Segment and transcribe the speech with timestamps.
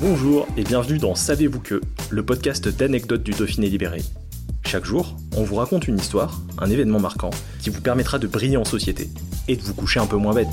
[0.00, 1.80] Bonjour et bienvenue dans Savez-vous que,
[2.10, 4.02] le podcast d'anecdotes du Dauphiné libéré.
[4.66, 7.30] Chaque jour, on vous raconte une histoire, un événement marquant,
[7.60, 9.08] qui vous permettra de briller en société
[9.46, 10.48] et de vous coucher un peu moins bête.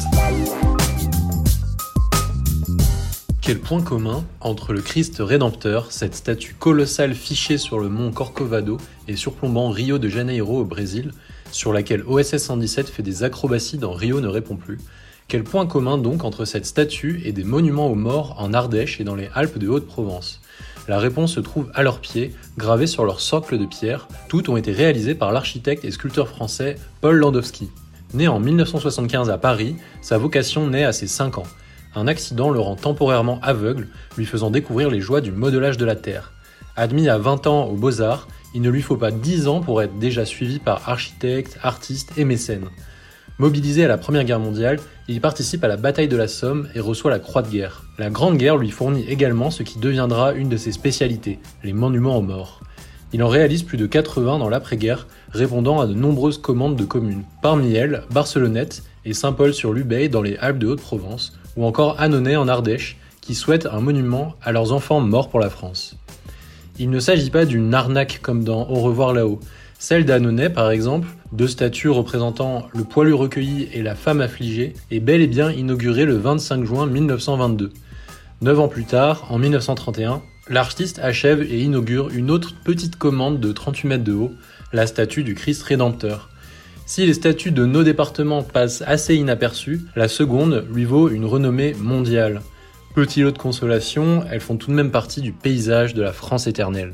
[3.41, 8.77] Quel point commun entre le Christ rédempteur, cette statue colossale fichée sur le mont Corcovado
[9.07, 11.13] et surplombant Rio de Janeiro au Brésil,
[11.51, 14.77] sur laquelle OSS 117 fait des acrobaties dans Rio ne répond plus.
[15.31, 19.05] Quel point commun donc entre cette statue et des monuments aux morts en Ardèche et
[19.05, 20.41] dans les Alpes de Haute-Provence?
[20.89, 24.09] La réponse se trouve à leurs pieds, gravée sur leur socle de pierre.
[24.27, 27.69] Toutes ont été réalisées par l'architecte et sculpteur français Paul Landowski.
[28.13, 31.47] Né en 1975 à Paris, sa vocation naît à ses 5 ans.
[31.95, 35.95] Un accident le rend temporairement aveugle, lui faisant découvrir les joies du modelage de la
[35.95, 36.33] Terre.
[36.75, 39.97] Admis à 20 ans aux Beaux-Arts, il ne lui faut pas 10 ans pour être
[39.97, 42.67] déjà suivi par architectes, artistes et mécènes.
[43.41, 46.79] Mobilisé à la Première Guerre mondiale, il participe à la bataille de la Somme et
[46.79, 47.81] reçoit la Croix de guerre.
[47.97, 52.19] La Grande Guerre lui fournit également ce qui deviendra une de ses spécialités, les monuments
[52.19, 52.61] aux morts.
[53.13, 57.23] Il en réalise plus de 80 dans l'après-guerre, répondant à de nombreuses commandes de communes.
[57.41, 62.99] Parmi elles, Barcelonnette et Saint-Paul-sur-Lubeil dans les Alpes de Haute-Provence, ou encore Annonay en Ardèche,
[63.21, 65.97] qui souhaitent un monument à leurs enfants morts pour la France.
[66.77, 69.39] Il ne s'agit pas d'une arnaque comme dans Au revoir là-haut.
[69.81, 74.99] Celle d'Annonay, par exemple, deux statues représentant le poilu recueilli et la femme affligée, est
[74.99, 77.71] bel et bien inaugurée le 25 juin 1922.
[78.43, 83.51] Neuf ans plus tard, en 1931, l'artiste achève et inaugure une autre petite commande de
[83.51, 84.31] 38 mètres de haut,
[84.71, 86.29] la statue du Christ Rédempteur.
[86.85, 91.73] Si les statues de nos départements passent assez inaperçues, la seconde lui vaut une renommée
[91.73, 92.43] mondiale.
[92.93, 96.45] Petit lot de consolation, elles font tout de même partie du paysage de la France
[96.45, 96.93] éternelle.